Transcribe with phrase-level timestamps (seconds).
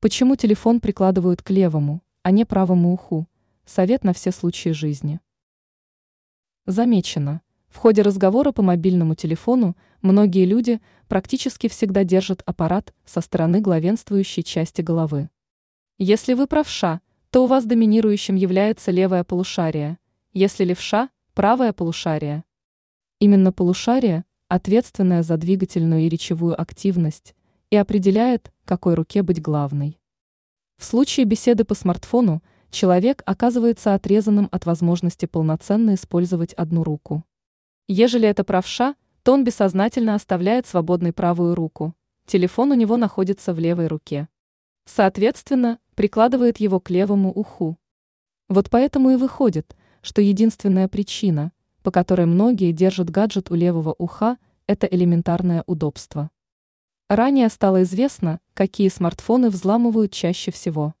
[0.00, 3.26] Почему телефон прикладывают к левому, а не правому уху?
[3.64, 5.18] Совет на все случаи жизни.
[6.66, 7.40] Замечено.
[7.66, 14.44] В ходе разговора по мобильному телефону многие люди практически всегда держат аппарат со стороны главенствующей
[14.44, 15.30] части головы.
[15.98, 19.98] Если вы правша, то у вас доминирующим является левое полушарие,
[20.32, 22.44] если левша– правое полушарие.
[23.18, 27.34] Именно полушарие, ответственное за двигательную и речевую активность,
[27.70, 29.98] и определяет, какой руке быть главной.
[30.76, 37.24] В случае беседы по смартфону человек оказывается отрезанным от возможности полноценно использовать одну руку.
[37.88, 41.94] Ежели это правша, то он бессознательно оставляет свободной правую руку.
[42.26, 44.28] Телефон у него находится в левой руке.
[44.84, 47.78] Соответственно, прикладывает его к левому уху.
[48.48, 54.38] Вот поэтому и выходит, что единственная причина, по которой многие держат гаджет у левого уха,
[54.66, 56.30] это элементарное удобство.
[57.08, 60.94] Ранее стало известно, какие смартфоны взламывают чаще всего.